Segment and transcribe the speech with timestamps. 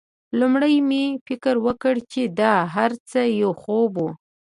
[0.39, 4.05] لومړی مې فکر وکړ چې دا هرڅه یو خوب و